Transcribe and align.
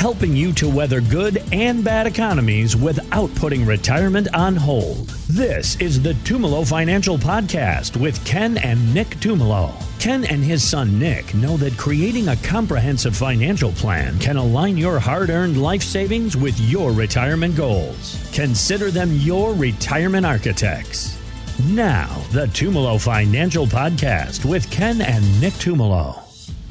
helping 0.00 0.34
you 0.34 0.50
to 0.50 0.66
weather 0.66 1.02
good 1.02 1.42
and 1.52 1.84
bad 1.84 2.06
economies 2.06 2.74
without 2.74 3.32
putting 3.34 3.66
retirement 3.66 4.26
on 4.32 4.56
hold. 4.56 5.08
This 5.28 5.78
is 5.78 6.00
the 6.00 6.14
Tumolo 6.24 6.66
Financial 6.66 7.18
Podcast 7.18 7.98
with 7.98 8.24
Ken 8.24 8.56
and 8.56 8.94
Nick 8.94 9.08
Tumolo. 9.16 9.74
Ken 10.00 10.24
and 10.24 10.42
his 10.42 10.66
son 10.66 10.98
Nick 10.98 11.34
know 11.34 11.58
that 11.58 11.76
creating 11.76 12.28
a 12.28 12.36
comprehensive 12.36 13.14
financial 13.14 13.72
plan 13.72 14.18
can 14.18 14.38
align 14.38 14.78
your 14.78 14.98
hard 14.98 15.28
earned 15.28 15.60
life 15.60 15.82
savings 15.82 16.34
with 16.34 16.58
your 16.58 16.92
retirement 16.92 17.54
goals. 17.54 18.18
Consider 18.32 18.90
them 18.90 19.12
your 19.12 19.52
retirement 19.52 20.24
architects. 20.24 21.18
Now, 21.66 22.08
the 22.32 22.46
Tumolo 22.46 22.98
Financial 22.98 23.66
Podcast 23.66 24.46
with 24.46 24.70
Ken 24.70 25.02
and 25.02 25.40
Nick 25.42 25.52
Tumolo. 25.54 26.19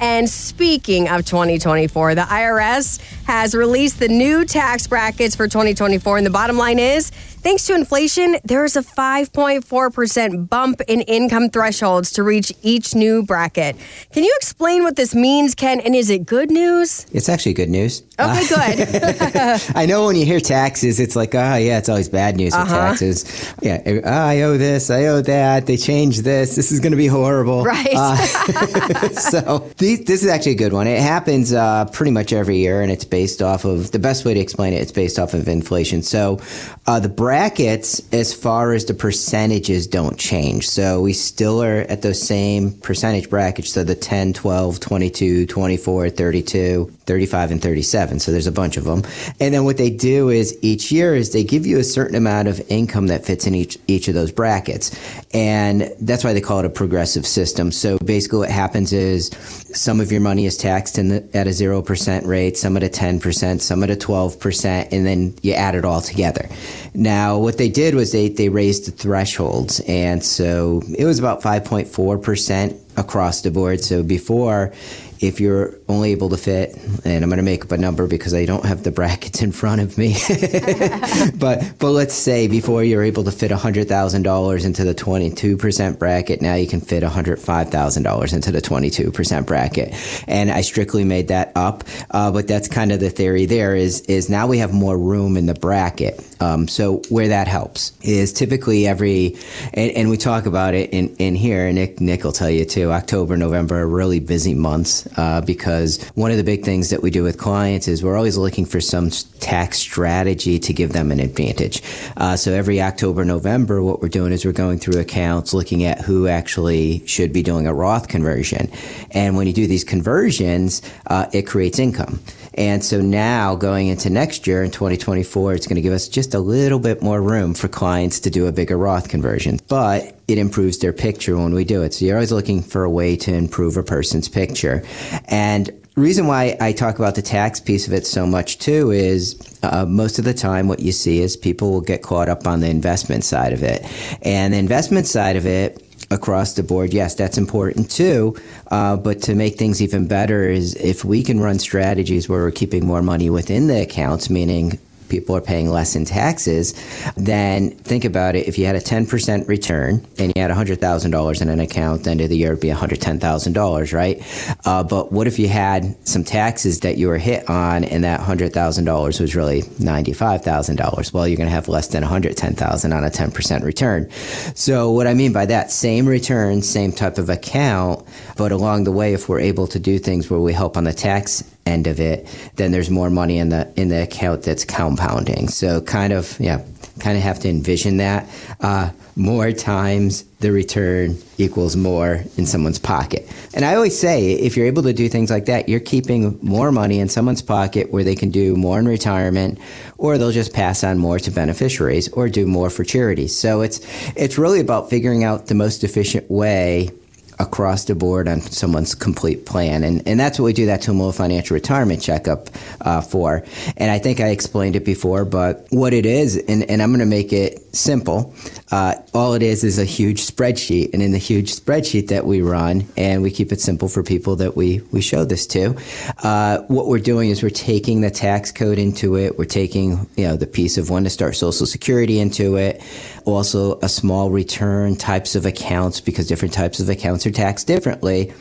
And 0.00 0.28
speaking 0.28 1.08
of 1.08 1.26
2024, 1.26 2.14
the 2.14 2.22
IRS 2.22 3.00
has 3.24 3.54
released 3.54 3.98
the 3.98 4.08
new 4.08 4.46
tax 4.46 4.86
brackets 4.86 5.36
for 5.36 5.46
2024. 5.46 6.16
And 6.16 6.26
the 6.26 6.30
bottom 6.30 6.56
line 6.56 6.78
is 6.78 7.12
thanks 7.42 7.66
to 7.66 7.74
inflation, 7.74 8.36
there 8.44 8.64
is 8.64 8.76
a 8.76 8.82
5.4% 8.82 10.48
bump 10.48 10.80
in 10.88 11.00
income 11.02 11.50
thresholds 11.50 12.10
to 12.12 12.22
reach 12.22 12.52
each 12.62 12.94
new 12.94 13.22
bracket. 13.22 13.76
Can 14.12 14.24
you 14.24 14.32
explain 14.36 14.82
what 14.82 14.96
this 14.96 15.14
means, 15.14 15.54
Ken? 15.54 15.80
And 15.80 15.94
is 15.94 16.10
it 16.10 16.26
good 16.26 16.50
news? 16.50 17.06
It's 17.12 17.28
actually 17.28 17.54
good 17.54 17.70
news. 17.70 18.02
Okay, 18.18 18.46
good. 18.48 19.62
I 19.74 19.86
know 19.86 20.06
when 20.06 20.16
you 20.16 20.26
hear 20.26 20.40
taxes, 20.40 21.00
it's 21.00 21.16
like, 21.16 21.34
oh, 21.34 21.56
yeah, 21.56 21.78
it's 21.78 21.88
always 21.88 22.08
bad 22.08 22.36
news 22.36 22.52
with 22.52 22.60
Uh-huh. 22.62 22.76
taxes. 22.88 23.24
Yeah, 23.62 23.80
oh, 24.04 24.10
I 24.10 24.42
owe 24.42 24.58
this, 24.58 24.90
I 24.90 25.06
owe 25.06 25.22
that, 25.22 25.66
they 25.66 25.76
changed 25.78 26.22
this, 26.24 26.54
this 26.56 26.70
is 26.70 26.80
going 26.80 26.92
to 26.92 26.96
be 26.98 27.06
horrible. 27.06 27.64
Right. 27.70 27.94
Uh, 27.94 28.16
so 29.10 29.70
these, 29.78 30.04
this 30.04 30.22
is 30.24 30.28
actually 30.28 30.52
a 30.52 30.56
good 30.56 30.72
one. 30.72 30.86
It 30.88 31.00
happens 31.00 31.52
uh, 31.52 31.84
pretty 31.92 32.10
much 32.10 32.32
every 32.32 32.56
year, 32.58 32.82
and 32.82 32.90
it's 32.90 33.04
based 33.04 33.40
off 33.42 33.64
of 33.64 33.92
the 33.92 33.98
best 34.00 34.24
way 34.24 34.34
to 34.34 34.40
explain 34.40 34.72
it. 34.72 34.78
It's 34.82 34.90
based 34.92 35.18
off 35.20 35.32
of 35.34 35.46
inflation. 35.46 36.02
So 36.02 36.40
uh, 36.88 36.98
the 36.98 37.08
brackets, 37.30 38.02
as 38.12 38.34
far 38.34 38.72
as 38.72 38.86
the 38.86 38.92
percentages, 38.92 39.86
don't 39.86 40.18
change. 40.18 40.68
So 40.68 41.00
we 41.00 41.12
still 41.12 41.62
are 41.62 41.82
at 41.82 42.02
those 42.02 42.20
same 42.20 42.72
percentage 42.72 43.30
brackets. 43.30 43.72
So 43.72 43.84
the 43.84 43.94
10, 43.94 44.32
12, 44.32 44.80
22, 44.80 45.46
24, 45.46 46.10
32, 46.10 46.92
35, 47.10 47.50
and 47.50 47.62
37. 47.62 48.20
So 48.20 48.30
there's 48.32 48.46
a 48.46 48.52
bunch 48.52 48.76
of 48.76 48.84
them. 48.84 49.02
And 49.40 49.52
then 49.52 49.64
what 49.64 49.78
they 49.78 49.90
do 49.90 50.28
is 50.28 50.56
each 50.62 50.92
year 50.92 51.14
is 51.14 51.32
they 51.32 51.42
give 51.42 51.66
you 51.66 51.78
a 51.78 51.84
certain 51.84 52.16
amount 52.16 52.46
of 52.46 52.60
income 52.68 53.08
that 53.08 53.24
fits 53.24 53.46
in 53.48 53.54
each 53.54 53.78
each 53.88 54.06
of 54.06 54.14
those 54.14 54.30
brackets, 54.32 54.90
and 55.34 55.92
that's 56.00 56.22
why 56.22 56.32
they 56.32 56.40
call 56.40 56.60
it 56.60 56.64
a 56.64 56.70
progressive 56.70 57.26
system. 57.26 57.72
So 57.72 57.98
basically, 57.98 58.38
what 58.40 58.50
happens 58.50 58.92
is 58.92 59.28
some 59.72 60.00
of 60.00 60.12
your 60.12 60.20
money 60.20 60.46
is 60.46 60.56
taxed 60.56 60.94
the, 60.94 61.28
at 61.34 61.48
a 61.48 61.52
zero 61.52 61.82
percent 61.82 62.26
rate, 62.26 62.56
some 62.56 62.76
at 62.76 62.84
a 62.84 62.88
ten 62.88 63.18
percent, 63.18 63.60
some 63.60 63.82
at 63.82 63.90
a 63.90 63.96
twelve 63.96 64.38
percent, 64.38 64.92
and 64.92 65.04
then 65.04 65.34
you 65.42 65.54
add 65.54 65.74
it 65.74 65.84
all 65.84 66.00
together. 66.00 66.48
Now, 66.94 67.19
what 67.28 67.58
they 67.58 67.68
did 67.68 67.94
was 67.94 68.12
they 68.12 68.28
they 68.28 68.48
raised 68.48 68.86
the 68.86 68.92
thresholds, 68.92 69.80
and 69.86 70.22
so 70.24 70.82
it 70.96 71.04
was 71.04 71.18
about 71.18 71.42
five 71.42 71.64
point 71.64 71.88
four 71.88 72.18
percent 72.18 72.76
across 72.96 73.42
the 73.42 73.50
board. 73.50 73.82
So 73.82 74.02
before, 74.02 74.72
if 75.20 75.38
you're 75.38 75.78
only 75.86 76.12
able 76.12 76.30
to 76.30 76.36
fit, 76.38 76.74
and 77.04 77.22
I'm 77.22 77.28
going 77.28 77.36
to 77.36 77.42
make 77.42 77.64
up 77.64 77.72
a 77.72 77.76
number 77.76 78.06
because 78.06 78.32
I 78.32 78.46
don't 78.46 78.64
have 78.64 78.84
the 78.84 78.90
brackets 78.90 79.42
in 79.42 79.52
front 79.52 79.82
of 79.82 79.98
me, 79.98 80.14
but 81.34 81.74
but 81.78 81.90
let's 81.90 82.14
say 82.14 82.48
before 82.48 82.82
you're 82.82 83.02
able 83.02 83.24
to 83.24 83.30
fit 83.30 83.50
hundred 83.50 83.86
thousand 83.86 84.22
dollars 84.22 84.64
into 84.64 84.82
the 84.82 84.94
22 84.94 85.58
percent 85.58 85.98
bracket, 85.98 86.40
now 86.40 86.54
you 86.54 86.66
can 86.66 86.80
fit 86.80 87.02
hundred 87.02 87.38
five 87.38 87.68
thousand 87.68 88.02
dollars 88.04 88.32
into 88.32 88.50
the 88.50 88.62
22 88.62 89.12
percent 89.12 89.46
bracket. 89.46 89.94
And 90.26 90.50
I 90.50 90.62
strictly 90.62 91.04
made 91.04 91.28
that 91.28 91.52
up, 91.54 91.84
uh, 92.10 92.30
but 92.32 92.48
that's 92.48 92.68
kind 92.68 92.90
of 92.90 93.00
the 93.00 93.10
theory. 93.10 93.44
There 93.44 93.76
is 93.76 94.00
is 94.02 94.30
now 94.30 94.46
we 94.46 94.58
have 94.58 94.72
more 94.72 94.96
room 94.96 95.36
in 95.36 95.44
the 95.44 95.54
bracket. 95.54 96.26
Um, 96.40 96.66
so 96.68 97.02
where 97.10 97.28
that 97.28 97.46
helps 97.46 97.92
is 98.00 98.32
typically 98.32 98.86
every, 98.86 99.36
and, 99.74 99.90
and 99.90 100.08
we 100.08 100.16
talk 100.16 100.46
about 100.46 100.72
it 100.72 100.88
in, 100.90 101.14
in 101.16 101.34
here. 101.34 101.70
Nick 101.70 102.00
Nick 102.00 102.24
will 102.24 102.32
tell 102.32 102.48
you 102.48 102.64
too. 102.64 102.90
October, 102.90 103.36
November 103.36 103.80
are 103.80 103.86
really 103.86 104.20
busy 104.20 104.54
months 104.54 105.06
uh, 105.16 105.40
because 105.40 106.02
one 106.14 106.30
of 106.30 106.36
the 106.36 106.44
big 106.44 106.64
things 106.64 106.90
that 106.90 107.02
we 107.02 107.10
do 107.10 107.22
with 107.22 107.38
clients 107.38 107.88
is 107.88 108.02
we're 108.02 108.16
always 108.16 108.36
looking 108.36 108.64
for 108.64 108.80
some 108.80 109.10
tax 109.40 109.78
strategy 109.78 110.58
to 110.58 110.72
give 110.72 110.92
them 110.92 111.10
an 111.10 111.20
advantage. 111.20 111.82
Uh, 112.16 112.36
so 112.36 112.52
every 112.52 112.80
October, 112.80 113.24
November, 113.24 113.82
what 113.82 114.00
we're 114.02 114.08
doing 114.08 114.32
is 114.32 114.44
we're 114.44 114.52
going 114.52 114.78
through 114.78 115.00
accounts, 115.00 115.54
looking 115.54 115.84
at 115.84 116.00
who 116.00 116.28
actually 116.28 117.06
should 117.06 117.32
be 117.32 117.42
doing 117.42 117.66
a 117.66 117.74
Roth 117.74 118.08
conversion. 118.08 118.70
And 119.12 119.36
when 119.36 119.46
you 119.46 119.52
do 119.52 119.66
these 119.66 119.84
conversions, 119.84 120.82
uh, 121.06 121.26
it 121.32 121.46
creates 121.46 121.78
income. 121.78 122.20
And 122.60 122.84
so 122.84 123.00
now 123.00 123.54
going 123.54 123.86
into 123.86 124.10
next 124.10 124.46
year 124.46 124.62
in 124.62 124.70
2024, 124.70 125.54
it's 125.54 125.66
going 125.66 125.76
to 125.76 125.80
give 125.80 125.94
us 125.94 126.08
just 126.08 126.34
a 126.34 126.38
little 126.38 126.78
bit 126.78 127.00
more 127.00 127.22
room 127.22 127.54
for 127.54 127.68
clients 127.68 128.20
to 128.20 128.30
do 128.30 128.46
a 128.48 128.52
bigger 128.52 128.76
Roth 128.76 129.08
conversion. 129.08 129.60
But 129.66 130.14
it 130.28 130.36
improves 130.36 130.76
their 130.76 130.92
picture 130.92 131.38
when 131.38 131.54
we 131.54 131.64
do 131.64 131.82
it. 131.82 131.94
So 131.94 132.04
you're 132.04 132.16
always 132.16 132.32
looking 132.32 132.62
for 132.62 132.84
a 132.84 132.90
way 132.90 133.16
to 133.16 133.32
improve 133.32 133.78
a 133.78 133.82
person's 133.82 134.28
picture. 134.28 134.84
And 135.28 135.70
reason 135.96 136.26
why 136.26 136.58
I 136.60 136.72
talk 136.72 136.98
about 136.98 137.14
the 137.14 137.22
tax 137.22 137.60
piece 137.60 137.86
of 137.86 137.94
it 137.94 138.06
so 138.06 138.26
much 138.26 138.58
too 138.58 138.90
is 138.90 139.40
uh, 139.62 139.86
most 139.86 140.18
of 140.18 140.26
the 140.26 140.34
time 140.34 140.68
what 140.68 140.80
you 140.80 140.92
see 140.92 141.20
is 141.20 141.38
people 141.38 141.72
will 141.72 141.80
get 141.80 142.02
caught 142.02 142.28
up 142.28 142.46
on 142.46 142.60
the 142.60 142.68
investment 142.68 143.24
side 143.24 143.54
of 143.54 143.62
it. 143.62 143.86
And 144.20 144.52
the 144.52 144.58
investment 144.58 145.06
side 145.06 145.36
of 145.36 145.46
it, 145.46 145.82
across 146.10 146.54
the 146.54 146.62
board, 146.62 146.92
yes, 146.92 147.14
that's 147.14 147.38
important 147.38 147.90
too. 147.90 148.36
Uh, 148.70 148.96
but 148.96 149.22
to 149.22 149.34
make 149.34 149.56
things 149.56 149.80
even 149.80 150.06
better 150.06 150.48
is 150.48 150.74
if 150.74 151.04
we 151.04 151.22
can 151.22 151.40
run 151.40 151.58
strategies 151.58 152.28
where 152.28 152.40
we're 152.40 152.50
keeping 152.50 152.86
more 152.86 153.02
money 153.02 153.30
within 153.30 153.68
the 153.68 153.82
accounts, 153.82 154.28
meaning 154.28 154.78
people 155.10 155.36
are 155.36 155.40
paying 155.40 155.68
less 155.68 155.94
in 155.96 156.04
taxes, 156.04 156.72
then 157.16 157.70
think 157.70 158.04
about 158.04 158.36
it. 158.36 158.48
If 158.48 158.58
you 158.58 158.64
had 158.64 158.76
a 158.76 158.80
10% 158.80 159.48
return 159.48 160.06
and 160.18 160.32
you 160.34 160.40
had 160.40 160.50
$100,000 160.50 161.42
in 161.42 161.48
an 161.48 161.60
account, 161.60 162.04
the 162.04 162.10
end 162.10 162.20
of 162.20 162.30
the 162.30 162.36
year 162.36 162.50
would 162.50 162.60
be 162.60 162.68
$110,000, 162.68 163.92
right? 163.92 164.56
Uh, 164.64 164.82
but 164.82 165.12
what 165.12 165.26
if 165.26 165.38
you 165.38 165.48
had 165.48 165.96
some 166.06 166.24
taxes 166.24 166.80
that 166.80 166.96
you 166.96 167.08
were 167.08 167.18
hit 167.18 167.48
on 167.50 167.84
and 167.84 168.04
that 168.04 168.20
$100,000 168.20 169.20
was 169.20 169.36
really 169.36 169.62
$95,000? 169.62 171.12
Well, 171.12 171.28
you're 171.28 171.36
going 171.36 171.48
to 171.48 171.54
have 171.54 171.68
less 171.68 171.88
than 171.88 172.02
110,000 172.02 172.92
on 172.92 173.04
a 173.04 173.10
10% 173.10 173.62
return. 173.64 174.10
So 174.54 174.90
what 174.90 175.06
I 175.06 175.14
mean 175.14 175.32
by 175.32 175.46
that, 175.46 175.70
same 175.70 176.06
return, 176.06 176.62
same 176.62 176.92
type 176.92 177.18
of 177.18 177.28
account, 177.28 178.06
but 178.36 178.52
along 178.52 178.84
the 178.84 178.92
way, 178.92 179.12
if 179.12 179.28
we're 179.28 179.40
able 179.40 179.66
to 179.68 179.78
do 179.78 179.98
things 179.98 180.30
where 180.30 180.40
we 180.40 180.52
help 180.52 180.76
on 180.76 180.84
the 180.84 180.92
tax 180.92 181.42
end 181.70 181.86
of 181.86 182.00
it, 182.00 182.26
then 182.56 182.72
there's 182.72 182.90
more 182.90 183.10
money 183.10 183.38
in 183.38 183.48
the 183.48 183.72
in 183.76 183.88
the 183.88 184.02
account 184.02 184.42
that's 184.42 184.64
compounding. 184.64 185.48
So 185.48 185.80
kind 185.80 186.12
of 186.12 186.38
yeah, 186.40 186.62
kind 186.98 187.16
of 187.16 187.22
have 187.22 187.38
to 187.40 187.48
envision 187.48 187.96
that. 187.98 188.28
Uh, 188.60 188.90
more 189.16 189.52
times 189.52 190.24
the 190.38 190.50
return 190.50 191.18
equals 191.36 191.76
more 191.76 192.24
in 192.36 192.46
someone's 192.46 192.78
pocket. 192.78 193.30
And 193.52 193.64
I 193.64 193.74
always 193.74 193.98
say, 193.98 194.32
if 194.32 194.56
you're 194.56 194.66
able 194.66 194.82
to 194.84 194.92
do 194.92 195.08
things 195.08 195.30
like 195.30 195.46
that, 195.46 195.68
you're 195.68 195.80
keeping 195.80 196.38
more 196.40 196.72
money 196.72 197.00
in 197.00 197.08
someone's 197.08 197.42
pocket 197.42 197.92
where 197.92 198.04
they 198.04 198.14
can 198.14 198.30
do 198.30 198.56
more 198.56 198.78
in 198.78 198.86
retirement, 198.86 199.58
or 199.98 200.16
they'll 200.16 200.30
just 200.30 200.54
pass 200.54 200.82
on 200.84 200.98
more 200.98 201.18
to 201.18 201.30
beneficiaries, 201.30 202.08
or 202.12 202.28
do 202.28 202.46
more 202.46 202.70
for 202.70 202.84
charities. 202.84 203.36
So 203.36 203.60
it's 203.60 203.80
it's 204.16 204.38
really 204.38 204.60
about 204.60 204.88
figuring 204.88 205.24
out 205.24 205.46
the 205.46 205.54
most 205.54 205.84
efficient 205.84 206.30
way 206.30 206.90
across 207.40 207.86
the 207.86 207.94
board 207.94 208.28
on 208.28 208.40
someone's 208.40 208.94
complete 208.94 209.46
plan. 209.46 209.82
And, 209.82 210.06
and 210.06 210.20
that's 210.20 210.38
what 210.38 210.44
we 210.44 210.52
do 210.52 210.66
that 210.66 210.82
Tumolo 210.82 211.14
Financial 211.14 211.54
Retirement 211.54 212.02
Checkup 212.02 212.50
uh, 212.82 213.00
for. 213.00 213.42
And 213.76 213.90
I 213.90 213.98
think 213.98 214.20
I 214.20 214.28
explained 214.28 214.76
it 214.76 214.84
before, 214.84 215.24
but 215.24 215.66
what 215.70 215.92
it 215.94 216.04
is, 216.04 216.36
and, 216.36 216.62
and 216.70 216.82
I'm 216.82 216.90
going 216.90 217.00
to 217.00 217.06
make 217.06 217.32
it 217.32 217.74
simple, 217.74 218.34
uh, 218.70 218.94
all 219.14 219.32
it 219.34 219.42
is 219.42 219.64
is 219.64 219.78
a 219.78 219.84
huge 219.84 220.26
spreadsheet. 220.26 220.92
And 220.92 221.02
in 221.02 221.12
the 221.12 221.18
huge 221.18 221.54
spreadsheet 221.54 222.08
that 222.08 222.26
we 222.26 222.42
run, 222.42 222.86
and 222.96 223.22
we 223.22 223.30
keep 223.30 223.52
it 223.52 223.60
simple 223.60 223.88
for 223.88 224.02
people 224.02 224.36
that 224.36 224.54
we, 224.54 224.82
we 224.92 225.00
show 225.00 225.24
this 225.24 225.46
to, 225.48 225.76
uh, 226.22 226.58
what 226.68 226.86
we're 226.86 226.98
doing 226.98 227.30
is 227.30 227.42
we're 227.42 227.50
taking 227.50 228.02
the 228.02 228.10
tax 228.10 228.52
code 228.52 228.78
into 228.78 229.16
it, 229.16 229.38
we're 229.38 229.44
taking 229.46 230.08
you 230.16 230.26
know 230.26 230.36
the 230.36 230.46
piece 230.46 230.76
of 230.76 230.90
when 230.90 231.04
to 231.04 231.10
start 231.10 231.36
Social 231.36 231.66
Security 231.66 232.18
into 232.18 232.56
it, 232.56 232.82
also 233.24 233.78
a 233.80 233.88
small 233.88 234.30
return 234.30 234.96
types 234.96 235.34
of 235.34 235.46
accounts 235.46 236.00
because 236.00 236.26
different 236.26 236.52
types 236.52 236.80
of 236.80 236.88
accounts 236.88 237.26
are 237.26 237.29
taxed 237.30 237.66
differently. 237.66 238.32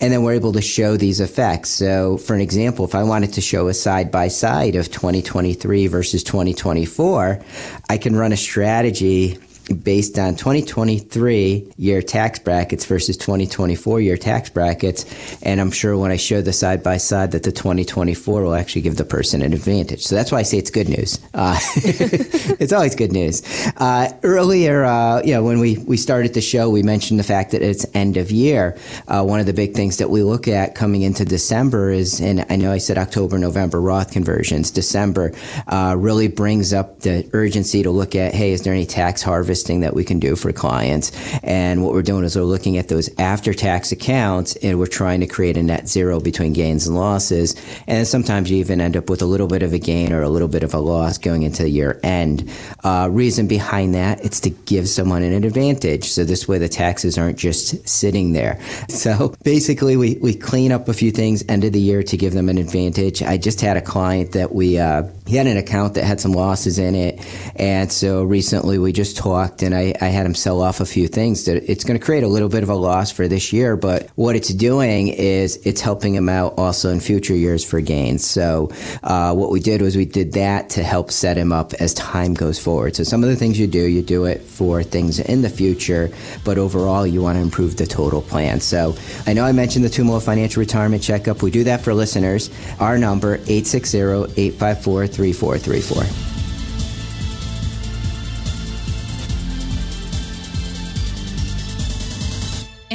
And 0.00 0.12
then 0.12 0.22
we're 0.22 0.34
able 0.34 0.52
to 0.52 0.60
show 0.60 0.96
these 0.96 1.20
effects. 1.20 1.70
So, 1.70 2.18
for 2.18 2.34
an 2.34 2.40
example, 2.40 2.84
if 2.84 2.94
I 2.94 3.02
wanted 3.02 3.32
to 3.34 3.40
show 3.40 3.68
a 3.68 3.74
side 3.74 4.10
by 4.10 4.28
side 4.28 4.76
of 4.76 4.90
2023 4.90 5.86
versus 5.86 6.22
2024, 6.24 7.42
I 7.88 7.98
can 7.98 8.16
run 8.16 8.32
a 8.32 8.36
strategy 8.36 9.38
based 9.70 10.18
on 10.18 10.36
2023 10.36 11.72
year 11.76 12.02
tax 12.02 12.38
brackets 12.38 12.84
versus 12.84 13.16
2024 13.16 14.00
year 14.00 14.16
tax 14.16 14.50
brackets. 14.50 15.04
And 15.42 15.60
I'm 15.60 15.70
sure 15.70 15.96
when 15.96 16.10
I 16.10 16.16
show 16.16 16.42
the 16.42 16.52
side 16.52 16.82
by 16.82 16.96
side 16.96 17.32
that 17.32 17.42
the 17.42 17.52
2024 17.52 18.42
will 18.42 18.54
actually 18.54 18.82
give 18.82 18.96
the 18.96 19.04
person 19.04 19.42
an 19.42 19.52
advantage. 19.52 20.02
So 20.02 20.14
that's 20.14 20.32
why 20.32 20.38
I 20.38 20.42
say 20.42 20.58
it's 20.58 20.70
good 20.70 20.88
news. 20.88 21.18
Uh, 21.34 21.58
it's 21.76 22.72
always 22.72 22.94
good 22.94 23.12
news. 23.12 23.42
Uh, 23.76 24.12
earlier, 24.22 24.84
uh, 24.84 25.22
you 25.22 25.34
know, 25.34 25.42
when 25.42 25.60
we, 25.60 25.78
we 25.78 25.96
started 25.96 26.34
the 26.34 26.40
show, 26.40 26.68
we 26.70 26.82
mentioned 26.82 27.18
the 27.18 27.24
fact 27.24 27.52
that 27.52 27.62
it's 27.62 27.86
end 27.94 28.16
of 28.16 28.30
year. 28.30 28.76
Uh, 29.08 29.24
one 29.24 29.40
of 29.40 29.46
the 29.46 29.52
big 29.52 29.74
things 29.74 29.98
that 29.98 30.10
we 30.10 30.22
look 30.22 30.48
at 30.48 30.74
coming 30.74 31.02
into 31.02 31.24
December 31.24 31.90
is, 31.90 32.20
and 32.20 32.44
I 32.48 32.56
know 32.56 32.72
I 32.72 32.78
said 32.78 32.98
October, 32.98 33.38
November 33.38 33.80
Roth 33.80 34.12
conversions, 34.12 34.70
December 34.70 35.32
uh, 35.66 35.94
really 35.98 36.28
brings 36.28 36.72
up 36.72 37.00
the 37.00 37.28
urgency 37.32 37.82
to 37.82 37.90
look 37.90 38.14
at, 38.14 38.34
hey, 38.34 38.52
is 38.52 38.62
there 38.62 38.72
any 38.72 38.86
tax 38.86 39.22
harvesting 39.60 39.80
that 39.80 39.94
we 39.94 40.04
can 40.04 40.18
do 40.18 40.36
for 40.36 40.52
clients? 40.52 41.12
And 41.42 41.82
what 41.82 41.92
we're 41.92 42.02
doing 42.02 42.24
is 42.24 42.36
we're 42.36 42.42
looking 42.42 42.78
at 42.78 42.88
those 42.88 43.10
after 43.18 43.52
tax 43.52 43.92
accounts 43.92 44.56
and 44.56 44.78
we're 44.78 44.86
trying 44.86 45.20
to 45.20 45.26
create 45.26 45.56
a 45.56 45.62
net 45.62 45.88
zero 45.88 46.20
between 46.20 46.52
gains 46.52 46.86
and 46.86 46.96
losses. 46.96 47.54
And 47.86 48.06
sometimes 48.06 48.50
you 48.50 48.58
even 48.58 48.80
end 48.80 48.96
up 48.96 49.10
with 49.10 49.22
a 49.22 49.26
little 49.26 49.46
bit 49.46 49.62
of 49.62 49.72
a 49.72 49.78
gain 49.78 50.12
or 50.12 50.22
a 50.22 50.28
little 50.28 50.48
bit 50.48 50.62
of 50.62 50.74
a 50.74 50.78
loss 50.78 51.18
going 51.18 51.42
into 51.42 51.62
the 51.62 51.68
year 51.68 52.00
end. 52.02 52.50
Uh, 52.82 53.08
reason 53.10 53.46
behind 53.46 53.94
that, 53.94 54.24
it's 54.24 54.40
to 54.40 54.50
give 54.50 54.88
someone 54.88 55.22
an 55.22 55.44
advantage. 55.44 56.04
So 56.04 56.24
this 56.24 56.48
way 56.48 56.58
the 56.58 56.68
taxes 56.68 57.18
aren't 57.18 57.38
just 57.38 57.88
sitting 57.88 58.32
there. 58.32 58.58
So 59.00 59.34
basically 59.44 59.96
we, 59.96 60.18
we 60.20 60.34
clean 60.34 60.72
up 60.72 60.88
a 60.88 60.92
few 60.92 61.10
things 61.10 61.42
end 61.48 61.64
of 61.64 61.72
the 61.72 61.80
year 61.80 62.02
to 62.02 62.16
give 62.18 62.34
them 62.34 62.50
an 62.50 62.58
advantage. 62.58 63.22
I 63.22 63.38
just 63.38 63.62
had 63.62 63.78
a 63.78 63.80
client 63.80 64.32
that 64.32 64.52
we, 64.52 64.78
uh, 64.78 65.04
he 65.26 65.36
had 65.36 65.46
an 65.46 65.56
account 65.56 65.94
that 65.94 66.04
had 66.04 66.20
some 66.20 66.32
losses 66.32 66.78
in 66.78 66.94
it. 66.94 67.24
And 67.56 67.90
so 67.90 68.24
recently 68.24 68.78
we 68.78 68.92
just 68.92 69.16
talked 69.16 69.49
and 69.62 69.74
I, 69.74 69.94
I 70.00 70.06
had 70.06 70.26
him 70.26 70.34
sell 70.34 70.62
off 70.62 70.80
a 70.80 70.86
few 70.86 71.08
things 71.08 71.44
that 71.44 71.70
it's 71.70 71.84
going 71.84 71.98
to 71.98 72.04
create 72.04 72.22
a 72.22 72.28
little 72.28 72.48
bit 72.48 72.62
of 72.62 72.68
a 72.68 72.74
loss 72.74 73.10
for 73.10 73.28
this 73.28 73.52
year. 73.52 73.76
But 73.76 74.08
what 74.14 74.36
it's 74.36 74.48
doing 74.48 75.08
is 75.08 75.56
it's 75.66 75.80
helping 75.80 76.14
him 76.14 76.28
out 76.28 76.54
also 76.56 76.90
in 76.90 77.00
future 77.00 77.34
years 77.34 77.64
for 77.64 77.80
gains. 77.80 78.26
So 78.26 78.70
uh, 79.02 79.34
what 79.34 79.50
we 79.50 79.60
did 79.60 79.82
was 79.82 79.96
we 79.96 80.04
did 80.04 80.32
that 80.32 80.70
to 80.70 80.82
help 80.82 81.10
set 81.10 81.36
him 81.36 81.52
up 81.52 81.74
as 81.74 81.94
time 81.94 82.34
goes 82.34 82.58
forward. 82.58 82.96
So 82.96 83.04
some 83.04 83.22
of 83.22 83.30
the 83.30 83.36
things 83.36 83.58
you 83.58 83.66
do, 83.66 83.84
you 83.84 84.02
do 84.02 84.24
it 84.24 84.42
for 84.42 84.82
things 84.82 85.18
in 85.18 85.42
the 85.42 85.50
future, 85.50 86.10
but 86.44 86.58
overall 86.58 87.06
you 87.06 87.22
want 87.22 87.36
to 87.36 87.42
improve 87.42 87.76
the 87.76 87.86
total 87.86 88.22
plan. 88.22 88.60
So 88.60 88.94
I 89.26 89.32
know 89.32 89.44
I 89.44 89.52
mentioned 89.52 89.84
the 89.84 89.90
Tumolo 89.90 90.22
Financial 90.22 90.60
Retirement 90.60 91.02
Checkup. 91.02 91.42
We 91.42 91.50
do 91.50 91.64
that 91.64 91.80
for 91.80 91.94
listeners. 91.94 92.50
Our 92.78 92.98
number, 92.98 93.34
860 93.34 93.98
854 93.98 95.06
3434. 95.06 96.29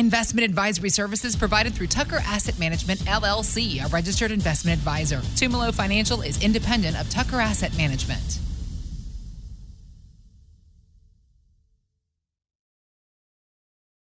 Investment 0.05 0.45
advisory 0.45 0.91
services 0.91 1.35
provided 1.35 1.73
through 1.73 1.87
Tucker 1.87 2.17
Asset 2.27 2.59
Management 2.59 2.99
LLC, 3.05 3.83
a 3.83 3.87
registered 3.87 4.29
investment 4.29 4.77
advisor. 4.77 5.17
Tumolo 5.33 5.73
Financial 5.73 6.21
is 6.21 6.43
independent 6.43 6.95
of 7.01 7.09
Tucker 7.09 7.37
Asset 7.37 7.75
Management. 7.75 8.37